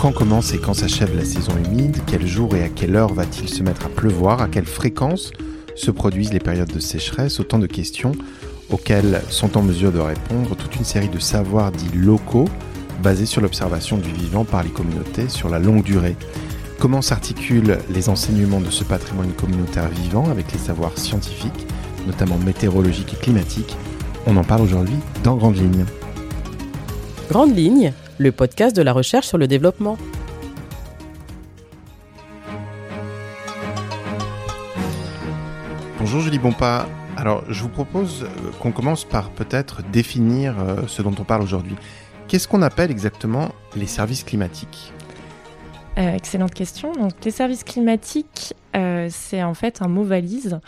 [0.00, 3.50] Quand commence et quand s'achève la saison humide Quel jour et à quelle heure va-t-il
[3.50, 5.30] se mettre à pleuvoir À quelle fréquence
[5.76, 8.12] se produisent les périodes de sécheresse Autant de questions
[8.70, 12.48] auxquelles sont en mesure de répondre toute une série de savoirs dits locaux
[13.02, 16.16] basés sur l'observation du vivant par les communautés sur la longue durée.
[16.78, 21.66] Comment s'articulent les enseignements de ce patrimoine communautaire vivant avec les savoirs scientifiques,
[22.06, 23.76] notamment météorologiques et climatiques?
[24.26, 25.84] On en parle aujourd'hui dans Grande Ligne.
[27.28, 29.96] Grande Ligne, le podcast de la recherche sur le développement.
[35.98, 36.86] Bonjour Julie Bonpas.
[37.16, 38.26] Alors, je vous propose euh,
[38.60, 41.76] qu'on commence par peut-être définir euh, ce dont on parle aujourd'hui.
[42.28, 44.92] Qu'est-ce qu'on appelle exactement les services climatiques?
[45.96, 46.92] Euh, Excellente question.
[46.92, 48.54] Donc, les services climatiques,
[49.08, 50.60] c'est en fait un mot valise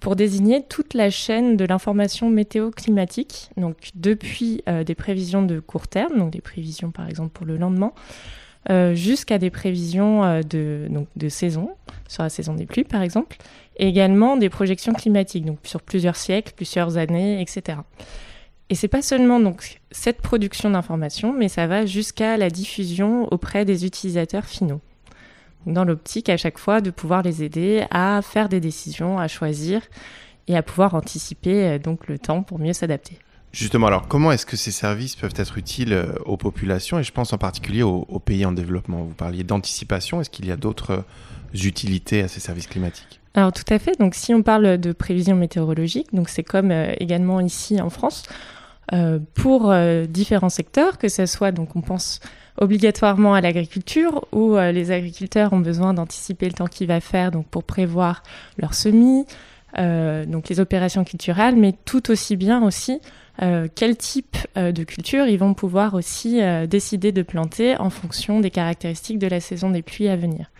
[0.00, 6.18] pour désigner toute la chaîne de l'information météo-climatique, donc depuis des prévisions de court terme,
[6.18, 7.92] donc des prévisions par exemple pour le lendemain,
[8.94, 11.70] jusqu'à des prévisions de, donc, de saison,
[12.08, 13.36] sur la saison des pluies par exemple,
[13.78, 17.78] et également des projections climatiques, donc sur plusieurs siècles, plusieurs années, etc.
[18.68, 23.64] Et c'est pas seulement donc cette production d'informations, mais ça va jusqu'à la diffusion auprès
[23.64, 24.80] des utilisateurs finaux.
[25.66, 29.82] Dans l'optique à chaque fois de pouvoir les aider à faire des décisions, à choisir
[30.48, 33.18] et à pouvoir anticiper euh, donc le temps pour mieux s'adapter.
[33.52, 36.98] Justement, alors comment est-ce que ces services peuvent être utiles euh, aux populations?
[36.98, 40.52] Et je pense en particulier aux, pays en développement Vous parliez d'anticipation, est-ce qu'il y
[40.52, 43.20] a d'autres euh, utilités à ces services climatiques?
[43.36, 43.98] Alors tout à fait.
[44.00, 48.24] Donc si on parle de prévision météorologique, donc c'est comme euh, également ici en France
[48.94, 52.20] euh, pour euh, différents secteurs, que ce soit donc on pense
[52.58, 57.46] obligatoirement à l'agriculture où les agriculteurs ont besoin d'anticiper le temps qu'il va faire donc
[57.46, 58.22] pour prévoir
[58.58, 59.26] leurs semis,
[59.76, 63.00] donc les opérations culturelles, mais tout aussi bien aussi
[63.74, 69.18] quel type de culture ils vont pouvoir aussi décider de planter en fonction des caractéristiques
[69.18, 70.50] de la saison des pluies à venir.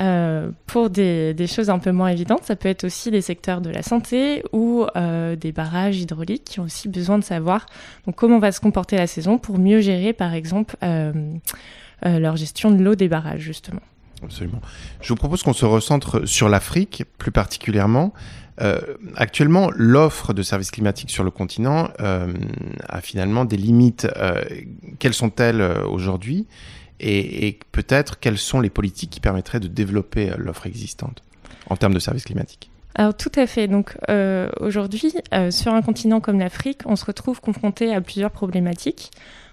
[0.00, 3.70] Euh, pour des, choses un peu moins évidentes, ça peut être aussi des secteurs de
[3.70, 7.66] la santé ou euh, des barrages hydrauliques qui ont aussi besoin de savoir
[8.14, 11.12] comment va se comporter la saison pour mieux gérer, par exemple, euh,
[12.04, 13.80] leur gestion de l'eau des barrages, justement.
[14.22, 14.60] Absolument.
[15.00, 18.12] Je vous propose qu'on se recentre sur l'Afrique, plus particulièrement.
[19.16, 24.08] actuellement, l'offre de services climatiques sur le continent a finalement des limites.
[24.98, 26.46] quelles sont-elles aujourd'hui?
[27.00, 31.22] Et, peut-être quelles sont les politiques qui permettraient de développer euh, l'offre existante
[31.68, 32.70] en termes de services climatiques?
[32.94, 33.68] Alors tout à fait.
[33.68, 38.30] Donc euh, aujourd'hui, euh, sur un continent comme l'Afrique, on se retrouve confronté à plusieurs
[38.30, 39.10] problématiques.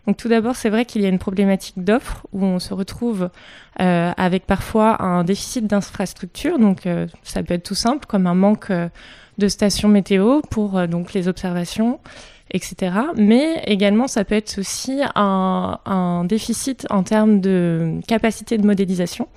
[0.07, 3.29] Donc tout d'abord, c'est vrai qu'il y a une problématique d'offre où on se retrouve
[3.77, 6.59] avec parfois un déficit d'infrastructure.
[6.59, 6.87] Donc
[7.23, 11.99] ça peut être tout simple, comme un manque de stations météo pour donc les observations
[12.55, 12.95] etc.
[13.15, 19.27] Mais également, ça peut être aussi un, déficit en termes de capacité de modélisation.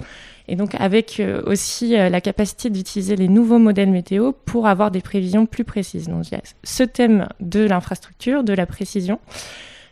[0.51, 4.91] Et donc avec euh, aussi euh, la capacité d'utiliser les nouveaux modèles météo pour avoir
[4.91, 6.09] des prévisions plus précises.
[6.09, 9.19] Donc il y a ce thème de l'infrastructure, de la précision.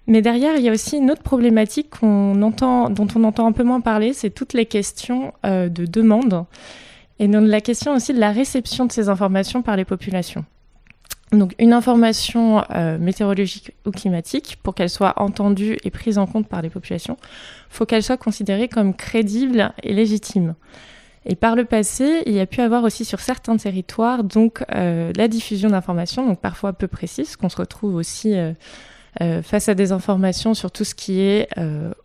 [0.06, 3.64] Mais derrière, il y a aussi une autre problématique entend, dont on entend un peu
[3.64, 6.46] moins parler, c'est toutes les questions euh, de demande
[7.18, 10.44] et donc la question aussi de la réception de ces informations par les populations.
[11.32, 16.48] Donc une information euh, météorologique ou climatique, pour qu'elle soit entendue et prise en compte
[16.48, 17.16] par les populations,
[17.68, 20.54] faut qu'elle soit considérée comme crédible et légitime.
[21.24, 25.12] Et par le passé, il y a pu avoir aussi sur certains territoires donc euh,
[25.16, 29.90] la diffusion d'informations, donc parfois peu précises, qu'on se retrouve aussi euh, face à des
[29.90, 31.48] informations sur tout ce qui est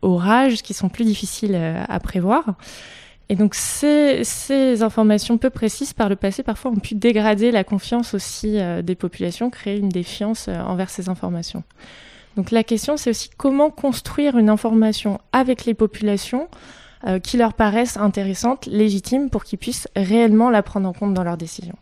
[0.02, 2.56] orage, qui sont plus difficiles à prévoir.
[3.32, 8.14] Et donc ces, informations peu précises par le passé parfois ont pu dégrader la confiance
[8.14, 11.64] aussi euh, des populations, créer une défiance euh, envers ces informations.
[12.36, 16.50] Donc la question c'est aussi comment construire une information avec les populations
[17.08, 21.24] euh, qui leur paraissent intéressantes, légitimes, pour qu'ils puissent réellement la prendre en compte dans
[21.24, 21.78] leurs décisions.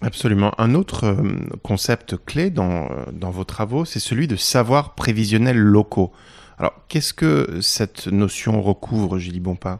[0.00, 0.50] Absolument.
[0.58, 1.16] Un autre
[1.62, 2.88] concept clé dans,
[3.20, 6.10] vos travaux, c'est celui de savoir prévisionnel locaux.
[6.58, 9.78] Alors, qu'est-ce que cette notion recouvre, Julie Bonpas?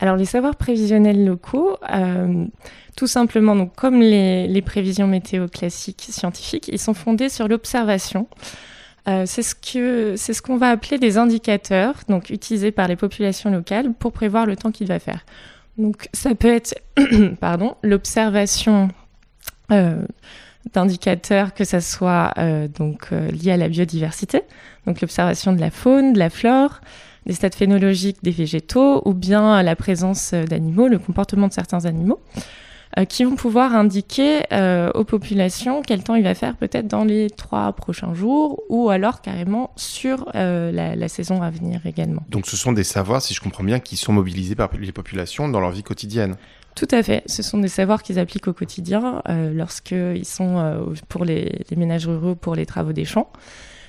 [0.00, 2.46] Alors les savoirs prévisionnels locaux, euh,
[2.96, 8.28] tout simplement, donc comme les, prévisions météo classiques scientifiques, ils sont fondés sur l'observation.
[9.08, 12.96] Euh, c'est ce que c'est ce qu'on va appeler des indicateurs, donc utilisés par les
[12.96, 15.24] populations locales pour prévoir le temps qu'il va faire.
[15.78, 16.74] Donc ça peut être,
[17.40, 18.88] pardon, l'observation
[19.72, 20.02] euh,
[20.74, 22.34] d'indicateurs que ça soit
[22.76, 24.42] donc lié à la biodiversité,
[24.86, 26.80] donc l'observation de la faune, de la flore,
[27.28, 32.20] des stades phénologiques des végétaux ou bien la présence d'animaux, le comportement de certains animaux.
[32.96, 37.04] euh, qui vont pouvoir indiquer euh, aux populations quel temps il va faire peut-être dans
[37.04, 42.22] les trois prochains jours ou alors carrément sur euh, la, la, saison à venir également.
[42.30, 45.48] Donc ce sont des savoirs, si je comprends bien, qui sont mobilisés par les populations
[45.48, 46.36] dans leur vie quotidienne.
[46.74, 47.22] Tout à fait.
[47.26, 52.06] Ce sont des savoirs qu'ils appliquent au quotidien euh, lorsqu'ils sont pour les, les, ménages
[52.06, 53.30] ruraux, pour les travaux des champs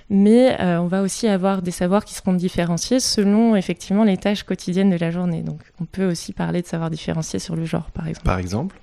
[0.09, 4.43] mais euh, on va aussi avoir des savoirs qui seront différenciés selon effectivement les tâches
[4.43, 5.41] quotidiennes de la journée.
[5.41, 8.25] Donc on peut aussi parler de savoirs différenciés sur le genre, par exemple.
[8.25, 8.75] Par exemple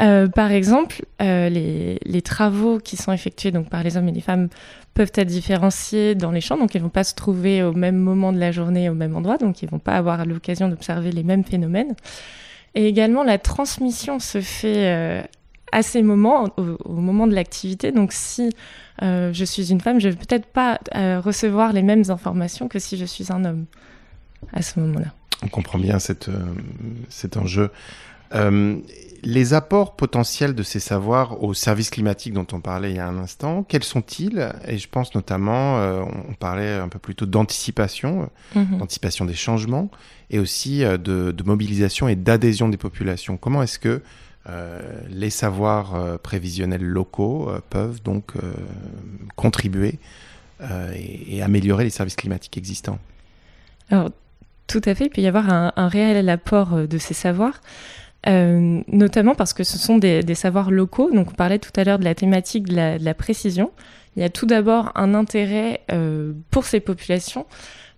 [0.00, 4.12] euh, par exemple, euh, les, les, travaux qui sont effectués donc, par les hommes et
[4.12, 4.48] les femmes
[4.94, 7.96] peuvent être différenciés dans les champs, donc ils ne vont pas se trouver au même
[7.96, 11.10] moment de la journée, au même endroit, donc ils ne vont pas avoir l'occasion d'observer
[11.10, 11.96] les mêmes phénomènes.
[12.76, 15.22] Et également, la transmission se fait euh,
[15.72, 17.92] à ces moments, au, au moment de l'activité.
[17.92, 18.50] Donc si
[19.02, 22.68] euh, je suis une femme, je ne vais peut-être pas euh, recevoir les mêmes informations
[22.68, 23.66] que si je suis un homme
[24.52, 25.12] à ce moment-là.
[25.42, 26.44] On comprend bien cette, euh,
[27.08, 27.70] cet enjeu.
[29.22, 33.06] les apports potentiels de ces savoirs au service climatique dont on parlait il y a
[33.06, 34.52] un instant, quels sont-ils?
[34.66, 35.76] Et je pense notamment,
[36.28, 38.78] on parlait un peu plus tôt d'anticipation, mm-hmm.
[38.78, 39.90] d'anticipation des changements,
[40.30, 43.36] et aussi de, de mobilisation et d'adhésion des populations.
[43.36, 44.02] Comment est-ce que
[45.08, 48.32] les savoirs euh, prévisionnels locaux euh, peuvent donc
[49.36, 49.98] contribuer
[50.94, 52.98] et, améliorer les services climatiques existants.
[53.90, 54.10] Alors,
[54.66, 57.60] tout à fait, il peut y avoir un, réel apport de ces savoirs.
[58.26, 61.12] notamment parce que ce sont des, savoirs locaux.
[61.12, 63.70] Donc, on parlait tout à l'heure de la thématique de la, précision.
[64.16, 65.82] Il y a tout d'abord un intérêt
[66.50, 67.46] pour ces populations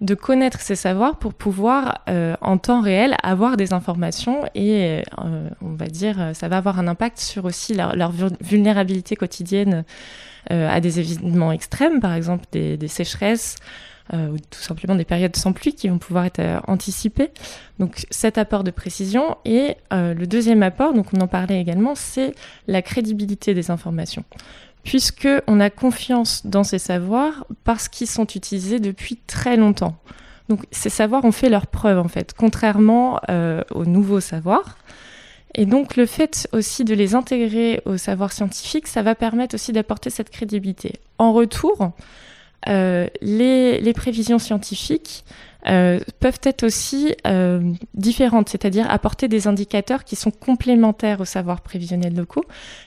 [0.00, 5.48] de connaître ces savoirs pour pouvoir euh, en temps réel avoir des informations et euh,
[5.60, 9.84] on va dire ça va avoir un impact sur aussi leur, vulnérabilité quotidienne
[10.50, 13.56] euh, à des événements extrêmes, par exemple des, des sécheresses.
[14.12, 17.30] ou tout simplement des périodes sans pluie qui vont pouvoir être anticipées.
[17.78, 22.34] Donc cet apport de précision et le deuxième apport, donc on en parlait également, c'est
[22.66, 24.24] la crédibilité des informations
[24.84, 29.96] puisque on a confiance dans ces savoirs parce qu'ils sont utilisés depuis très longtemps.
[30.48, 34.76] Donc ces savoirs ont fait leur preuve en fait, contrairement euh, aux nouveaux savoirs.
[35.54, 39.72] Et donc le fait aussi de les intégrer au savoir scientifique, ça va permettre aussi
[39.72, 40.94] d'apporter cette crédibilité.
[41.18, 41.92] En retour,
[42.68, 45.24] euh, les, prévisions scientifiques
[45.68, 47.60] euh, peuvent être aussi euh,
[47.94, 52.44] différentes, c'est-à-dire apporter des indicateurs qui sont complémentaires aux savoirs prévisionnels locaux.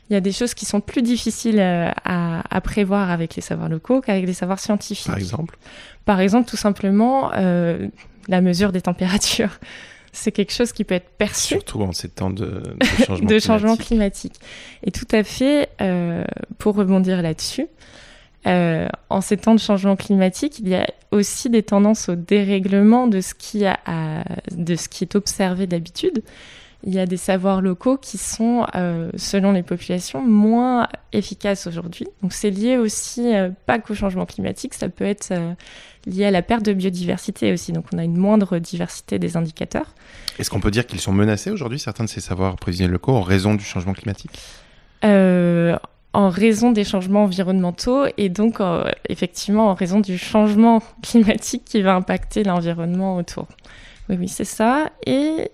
[0.10, 3.42] Il y a des choses qui sont plus difficiles euh, à, à prévoir avec les
[3.42, 5.08] savoirs locaux qu'avec les savoirs scientifiques.
[5.08, 5.58] Par exemple?
[6.06, 7.88] Par exemple, tout simplement, euh,
[8.28, 9.60] la mesure des températures.
[10.16, 11.56] C'est quelque chose qui peut être perçu.
[11.56, 13.48] Surtout en ces temps de, de changement, de climatique.
[13.48, 14.36] changement climatique.
[14.84, 15.70] Et tout à fait,
[16.60, 17.66] pour rebondir là-dessus,
[18.48, 23.08] euh, en ces temps de changement climatique, il y a aussi des tendances au dérèglement
[23.08, 23.80] de ce qui, a,
[24.52, 26.24] de ce qui est observé d'habitude.
[26.86, 32.08] Il y a des savoirs locaux qui sont, euh, selon les populations, moins efficaces aujourd'hui.
[32.22, 35.34] Donc c'est lié aussi, euh, pas qu'au changement climatique, ça peut être
[36.06, 37.72] lié à la perte de biodiversité aussi.
[37.72, 39.96] Donc on a une moindre diversité des indicateurs.
[40.40, 43.22] Est-ce qu'on peut dire qu'ils sont menacés aujourd'hui, certains de ces savoirs prévisionnels locaux, en
[43.22, 44.38] raison du changement climatique?
[45.04, 45.78] Euh,
[46.14, 51.82] en raison des changements environnementaux et donc euh, effectivement en raison du changement climatique qui
[51.82, 53.48] va impacter l'environnement autour.
[54.10, 54.92] Oui, oui, c'est ça.
[55.06, 55.52] Et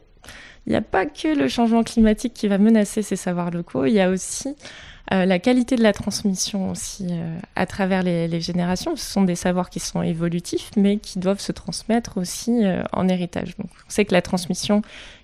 [0.68, 3.94] il n'y a pas que le changement climatique qui va menacer ces savoirs locaux, il
[3.94, 4.56] y a aussi
[5.14, 8.96] euh, la qualité de la transmission aussi euh, à travers les, les, générations.
[8.96, 13.56] Ce sont des savoirs qui sont évolutifs, mais qui doivent se transmettre aussi en héritage.
[13.58, 14.81] Donc, on sait que la transmission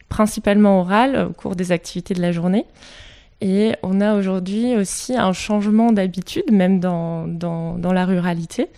[0.08, 2.66] principalement orale au cours des activités de la journée.
[3.42, 8.70] Et on a aujourd'hui aussi un changement d'habitude, même dans, dans, la ruralité,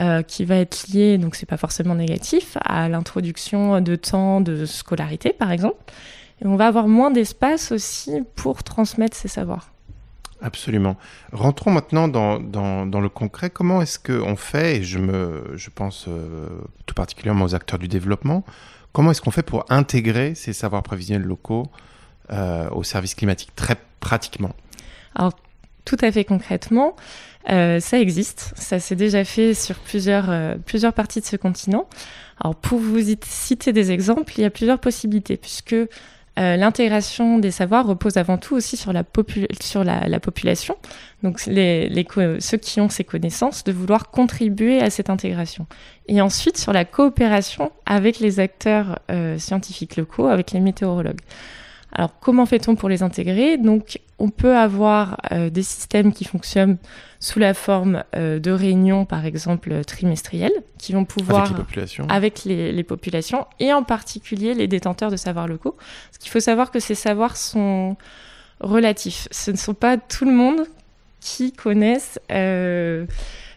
[0.00, 4.64] euh, qui va être lié, donc c'est pas forcément négatif, à l'introduction de temps de
[4.64, 5.76] scolarité, par exemple.
[6.40, 9.72] Et on va avoir moins d'espace aussi pour transmettre ces savoirs.
[10.40, 10.96] Absolument.
[11.32, 13.48] Rentrons maintenant dans, dans, dans le concret.
[13.48, 16.48] Comment est-ce qu'on fait, et je, me, je pense euh,
[16.86, 18.44] tout particulièrement aux acteurs du développement,
[18.92, 21.70] comment est-ce qu'on fait pour intégrer ces savoirs prévisionnels locaux
[22.32, 24.52] euh, au service climatique, très pratiquement
[25.14, 25.32] Alors,
[25.84, 26.96] tout à fait concrètement,
[27.50, 28.54] euh, ça existe.
[28.56, 31.86] Ça s'est déjà fait sur plusieurs, euh, plusieurs parties de ce continent.
[32.40, 35.76] Alors, pour vous citer des exemples, il y a plusieurs possibilités, puisque
[36.38, 39.04] l'intégration des savoirs repose avant tout aussi sur la,
[39.60, 40.78] sur la, la population,
[41.22, 42.06] donc les,
[42.38, 45.66] ceux qui ont ces connaissances, de vouloir contribuer à cette intégration.
[46.08, 48.98] Et ensuite sur la coopération avec les acteurs
[49.36, 51.20] scientifiques locaux, avec les météorologues.
[51.92, 53.58] Alors comment fait-on pour les intégrer?
[53.58, 56.78] Donc on peut avoir euh, des systèmes qui fonctionnent
[57.20, 62.06] sous la forme euh, de réunions, par exemple trimestrielles, qui vont pouvoir avec les populations,
[62.08, 65.76] avec les, les populations et en particulier les détenteurs de savoirs locaux.
[66.10, 67.96] Parce qu'il faut savoir que ces savoirs sont
[68.60, 69.28] relatifs.
[69.30, 70.66] Ce ne sont pas tout le monde
[71.20, 73.06] qui connaissent euh,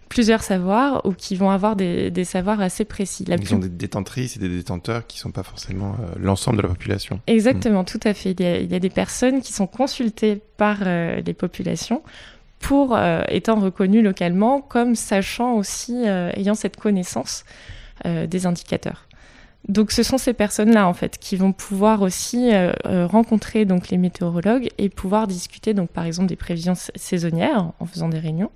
[0.10, 3.26] plusieurs savoirs ou qui vont avoir des, des savoirs assez précis.
[3.28, 3.56] La Ils plus...
[3.56, 6.70] ont des détentrices et des détenteurs qui ne sont pas forcément euh, l'ensemble de la
[6.70, 7.20] population.
[7.28, 7.86] Exactement, mmh.
[7.86, 8.32] tout à fait.
[8.32, 12.04] Il y, a, il y, a, des personnes qui sont consultées par euh, les populations
[12.60, 17.44] pour euh, étant reconnues localement comme sachant aussi, euh, ayant cette connaissance
[18.04, 19.05] des indicateurs.
[19.68, 22.74] Donc ce sont ces personnes-là en fait qui vont pouvoir aussi euh,
[23.08, 28.10] rencontrer donc les météorologues et pouvoir discuter donc par exemple des prévisions saisonnières en faisant
[28.10, 28.52] des réunions.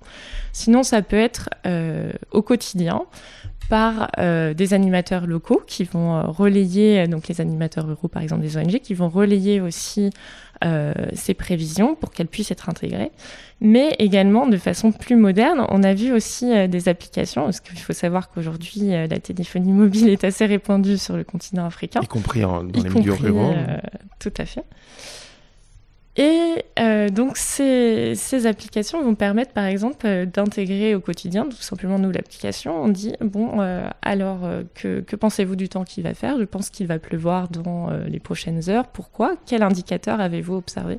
[0.52, 3.02] Sinon ça peut être euh, au quotidien
[3.70, 8.58] par euh, des animateurs locaux qui vont relayer donc les animateurs ruraux par exemple des
[8.58, 10.10] ONG qui vont relayer aussi
[10.62, 13.12] euh, ces prévisions pour qu'elles puissent être intégrées.
[13.62, 17.78] Mais également, de façon plus moderne, on a vu aussi euh, des applications, parce qu'il
[17.78, 22.00] faut savoir qu'aujourd'hui, euh, la téléphonie mobile est assez répandue sur le continent africain.
[22.02, 23.54] Y compris en, dans y les milieux ruraux.
[24.18, 24.64] tout à fait.
[26.16, 32.00] Et euh, donc ces, applications vont permettre par exemple euh, d'intégrer au quotidien, tout simplement
[32.00, 34.40] nous l'application, on dit bon euh, alors
[34.74, 36.36] que, pensez-vous du temps qu'il va faire?
[36.38, 38.88] Je pense qu'il va pleuvoir dans les prochaines heures.
[38.88, 39.36] Pourquoi?
[39.46, 40.98] Quel indicateur avez-vous observé?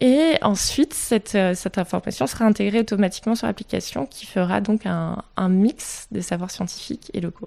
[0.00, 5.48] Et ensuite cette, cette information sera intégrée automatiquement sur l'application qui fera donc un, un
[5.48, 7.46] mix des savoirs scientifiques et locaux.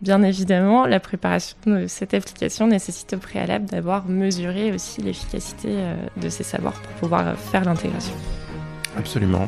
[0.00, 5.96] Bien évidemment, la préparation de cette application nécessite au préalable d'avoir mesuré aussi l'efficacité euh,
[6.16, 8.14] de ces savoirs pour pouvoir faire l'intégration.
[8.96, 9.46] Absolument.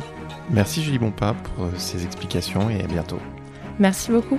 [0.50, 3.18] Merci Julie Bonpas pour euh, ces explications et à bientôt.
[3.78, 4.38] Merci beaucoup.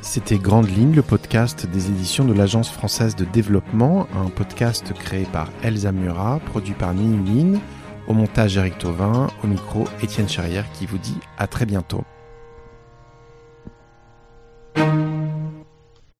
[0.00, 5.26] C'était Grande Ligne, le podcast des éditions de l'Agence française de développement, un podcast créé
[5.30, 7.60] par Elsa Murat, produit par Minuline,
[8.06, 12.04] au montage Eric Tauvin, au micro Étienne Charrière qui vous dit à très bientôt.